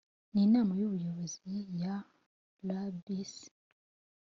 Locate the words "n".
0.33-0.35